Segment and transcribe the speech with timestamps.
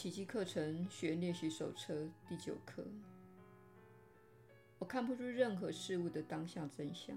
[0.00, 2.82] 奇迹课程学练习手册第九课。
[4.78, 7.14] 我看不出任何事物的当下真相。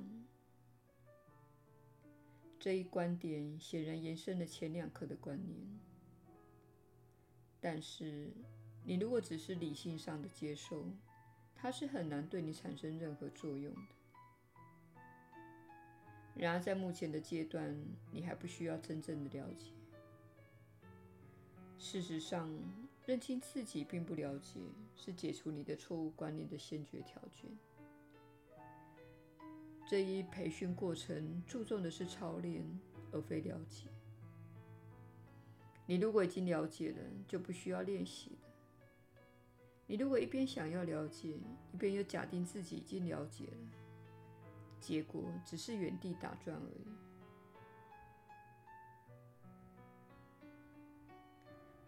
[2.59, 5.57] 这一观点显然延伸了前两课的观念。
[7.61, 8.29] 但是，
[8.83, 10.85] 你如果只是理性上的接受，
[11.55, 15.01] 它是很难对你产生任何作用的。
[16.35, 17.73] 然而，在目前的阶段，
[18.11, 19.71] 你还不需要真正的了解。
[21.83, 22.49] 事实上，
[23.05, 24.61] 认清自己并不了解，
[24.95, 27.51] 是解除你的错误观念的先决条件。
[29.85, 32.63] 这一培训过程注重的是操练，
[33.11, 33.89] 而非了解。
[35.85, 38.37] 你如果已经了解了，就不需要练习了。
[39.85, 41.37] 你如果一边想要了解，
[41.73, 43.57] 一边又假定自己已经了解了，
[44.79, 46.87] 结果只是原地打转而已。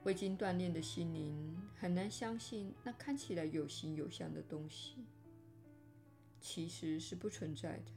[0.06, 5.04] 未经锻炼的心灵很难相信那看起来有形有相的东西，
[6.40, 7.92] 其实是不存在的。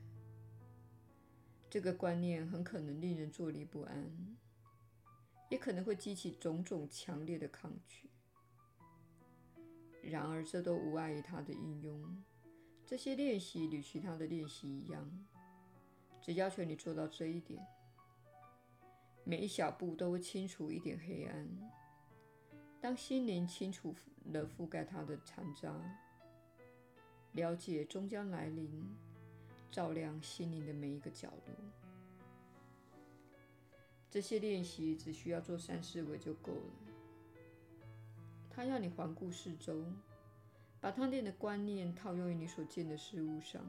[1.68, 4.10] 这个观念很可能令人坐立不安，
[5.50, 8.08] 也可能会激起种种强烈的抗拒。
[10.00, 12.24] 然而，这都无碍于它的应用。
[12.86, 15.26] 这些练习与其他的练习一样，
[16.22, 17.62] 只要求你做到这一点。
[19.24, 21.46] 每一小步都会清除一点黑暗。
[22.80, 23.94] 当心灵清除
[24.26, 25.74] 了覆盖它的残渣，
[27.32, 28.70] 了解终将来临，
[29.70, 31.54] 照亮心灵的每一个角落。
[34.10, 36.72] 这些练习只需要做三四回就够了。
[38.48, 39.84] 它要你环顾四周，
[40.80, 43.62] 把他念的观念套用于你所见的事物上。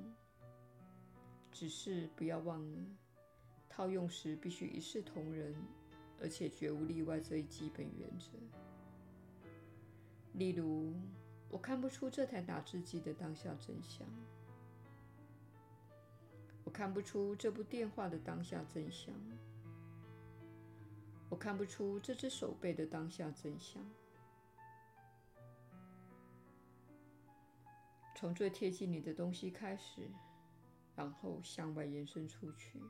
[1.51, 2.77] 只是不要忘了，
[3.67, 5.53] 套用时必须一视同仁，
[6.21, 8.29] 而且绝无例外这一基本原则。
[10.39, 10.93] 例如，
[11.49, 14.07] 我看不出这台打字机的当下真相。
[16.63, 19.13] 我看不出这部电话的当下真相。
[21.29, 23.83] 我看不出这只手背的当下真相。
[28.15, 30.09] 从最贴近你的东西开始，
[30.95, 32.81] 然后向外延伸出去。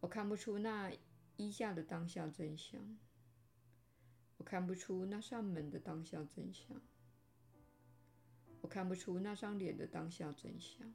[0.00, 0.90] 我看不出那
[1.36, 2.80] 衣架的当下真相。
[4.44, 6.80] 看不出那扇门的当下真相，
[8.60, 10.94] 我看不出那张脸的当下真相。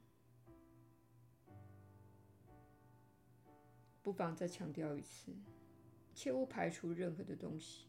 [4.02, 5.32] 不妨再强调一次，
[6.14, 7.86] 切勿排除任何的东西，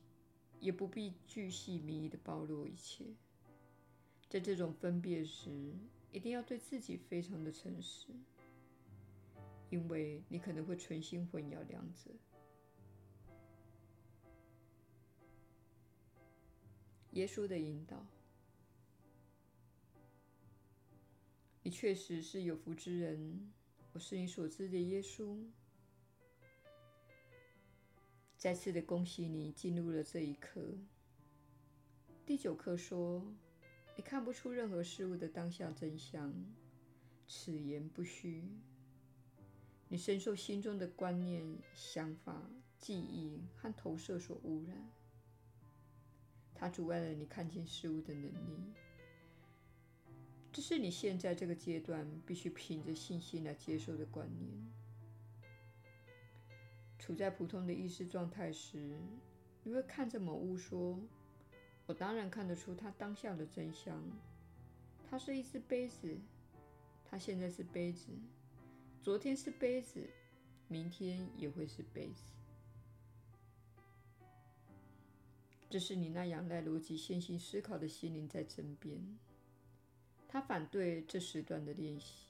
[0.60, 3.06] 也不必巨细靡遗的暴露一切。
[4.30, 5.74] 在这种分别时，
[6.12, 8.08] 一定要对自己非常的诚实，
[9.70, 12.12] 因为你可能会存心混淆两者。
[17.12, 18.06] 耶稣的引导，
[21.62, 23.52] 你确实是有福之人。
[23.92, 25.38] 我是你所知的耶稣。
[28.38, 30.62] 再次的恭喜你进入了这一刻。
[32.26, 33.22] 第九课说，
[33.98, 36.34] 你看不出任何事物的当下真相，
[37.28, 38.46] 此言不虚。
[39.90, 41.46] 你深受心中的观念、
[41.76, 42.50] 想法、
[42.80, 44.90] 记忆和投射所污染。
[46.62, 48.72] 它阻碍了你看见事物的能力，
[50.54, 54.48] 这是你现在这个阶段必须凭着信心来接受的观念。
[57.00, 58.96] 处在普通的意识状态时，
[59.64, 61.00] 你会看着某物说
[61.88, 64.00] ：“我当然看得出它当下的真相。
[65.10, 66.16] 它是一只杯子，
[67.10, 68.12] 它现在是杯子，
[69.02, 70.08] 昨天是杯子，
[70.68, 72.22] 明天也会是杯子。”
[75.72, 79.18] 这是你那仰赖逻辑线性思考的心灵在争辩，
[80.28, 82.28] 他反对这时段的练习。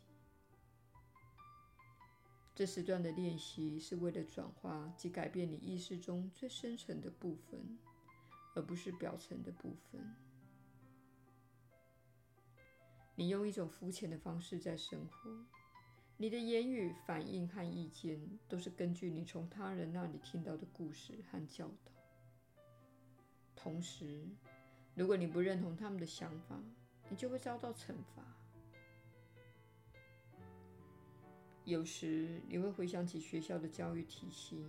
[2.53, 7.79] 这时段的练习是为了转化及改变你意识中最深层的部分，
[8.53, 10.15] 而不是表层的部分。
[13.15, 15.35] 你用一种肤浅的方式在生活，
[16.15, 21.91] 你的言语、反应和意见都是根据你从他人那里听到的故事和教导。
[23.61, 24.25] 同时，
[24.95, 26.59] 如果你不认同他们的想法，
[27.09, 28.23] 你就会遭到惩罚。
[31.63, 34.65] 有时你会回想起学校的教育体系。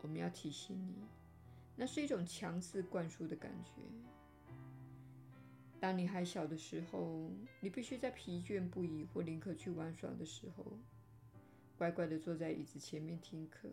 [0.00, 0.94] 我们要提醒你，
[1.76, 3.82] 那是一种强制灌输的感觉。
[5.78, 10.64] 当你还小的时候，你必须在疲倦不已或宁可去玩耍的时候，
[11.76, 13.68] 乖乖的坐在椅子前面听课。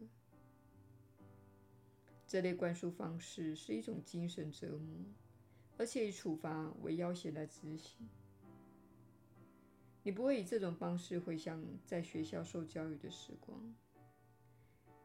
[2.30, 5.04] 这类灌输方式是一种精神折磨，
[5.80, 8.08] 而且以处罚为要挟来执行。
[10.04, 13.74] 你不会以这种方式回想在学校受教育的时光，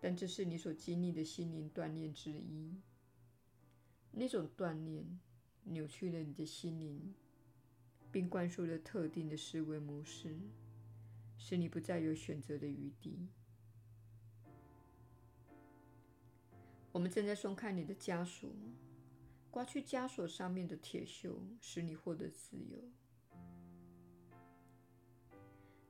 [0.03, 2.79] 但这是你所经历的心灵锻炼之一。
[4.11, 5.19] 那种锻炼
[5.63, 7.15] 扭曲了你的心灵，
[8.13, 10.37] 并灌输了特定的思维模式，
[11.39, 13.31] 使你不再有选择的余地。
[16.95, 18.49] 我们正在松开你的枷锁，
[19.51, 22.79] 刮去枷锁上面的铁锈，使你获得自由。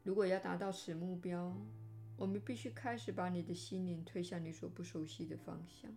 [0.02, 1.54] 如果要达到此目标，
[2.16, 5.94] 我们必须开始把你的心灵推向你所不熟悉的方向。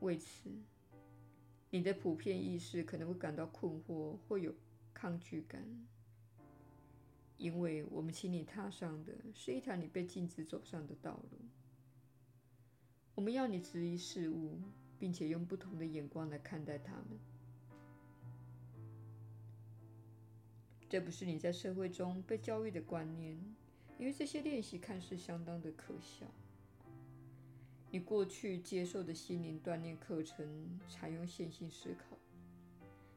[0.00, 0.50] 为此，
[1.70, 4.54] 你的普遍意识可能会感到困惑或有
[4.92, 5.64] 抗拒感，
[7.38, 11.38] 因为我们请你踏上的是一条你被禁止走上的道路。
[13.18, 14.60] 我们要你质疑事物，
[14.96, 17.18] 并且用不同的眼光来看待它们。
[20.88, 23.36] 这不是你在社会中被教育的观念，
[23.98, 26.28] 因为这些练习看似相当的可笑。
[27.90, 32.16] 你过去接受的心灵锻炼课程采用线性思考，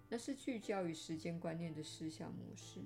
[0.09, 2.81] 那是聚焦于时间观念的思想模式，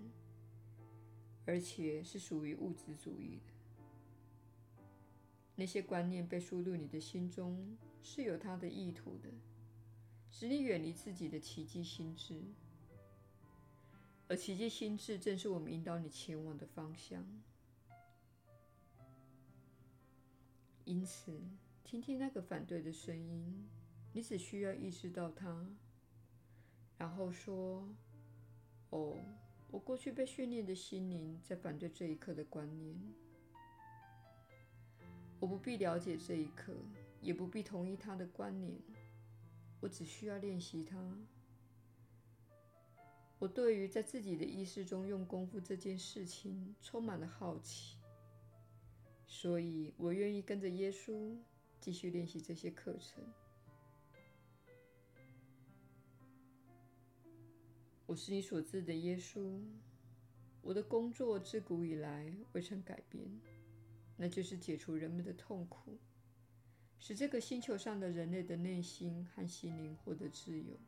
[1.46, 3.55] 而且是属于物质主义的。
[5.56, 9.30] 那些观念被输入你的心中，是有它的意图的，
[10.30, 12.42] 使你远离自己的奇迹心智。
[14.28, 17.24] 而奇迹心智正是我们引导你前往的方向。
[20.84, 21.40] 因此，
[21.84, 23.68] 听听那个反对的声音，
[24.14, 25.66] 你只需要意识到它，
[26.98, 27.88] 然后说
[28.92, 29.18] ：“哦，
[29.72, 32.96] 我过去被训练的心灵在反对这一刻的观念。”
[35.46, 36.74] 我不必了解这一刻，
[37.22, 38.76] 也不必同意他的观念。
[39.80, 40.98] 我只需要练习它。
[43.38, 48.00] 我对于在自己的意识中用功夫这件事情充满了好奇，
[49.28, 51.38] 所以我愿意跟着耶稣
[51.80, 53.24] 继续练习这些课程。
[58.08, 59.62] 我是你所知的耶稣。
[60.64, 63.24] 我的工作自古以来未曾改变。
[64.18, 66.00] 那就是解除人们的痛苦，
[67.00, 70.80] 使这个星球上的人类的内心和心灵获得自由。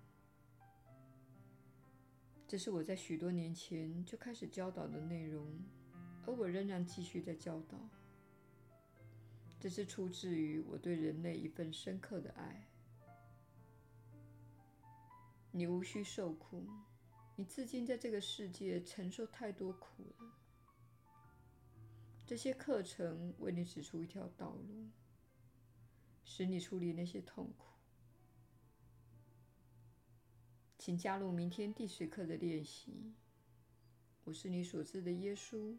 [2.48, 5.46] 这是我在许多年前就开始教导的内容，
[6.26, 7.78] 而我仍然继续在教导。
[9.60, 12.68] 这是出自于我对人类一份深刻的爱。
[15.52, 16.66] 你无需受苦，
[17.36, 20.34] 你至今在这个世界承受太多苦了。
[22.28, 24.90] 这些课程为你指出一条道路，
[26.26, 27.68] 使你处理那些痛苦。
[30.78, 33.14] 请加入明天第十课的练习。
[34.26, 35.78] 我是你所知的耶稣。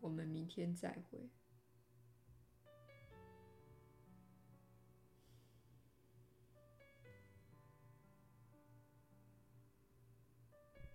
[0.00, 1.30] 我们明天再会。